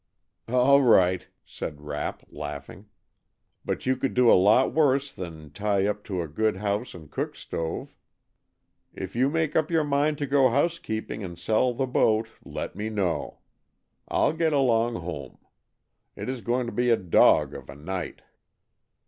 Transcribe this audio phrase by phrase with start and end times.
[0.49, 2.87] "All right," said Rapp, laughing,
[3.63, 7.11] "but you could do a lot worse than tie up to a good house and
[7.11, 7.95] cook stove.
[8.95, 12.75] If you make up your mind to go housekeeping and to sell the boat, let
[12.75, 13.41] me know.
[14.07, 15.37] I'll get along home.
[16.15, 18.23] It is going to be a dog of a night."